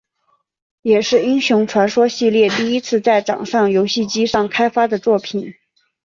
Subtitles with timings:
[0.81, 5.53] 也是英雄传说系列第一次在掌上游戏机上开发的作品。